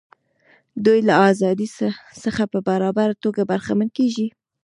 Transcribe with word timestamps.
دوی 0.85 0.99
له 1.07 1.13
ازادیو 1.29 1.73
څخه 2.23 2.43
په 2.51 2.59
برابره 2.69 3.15
توګه 3.23 3.41
برخمن 3.51 3.89
کیږي. 3.97 4.27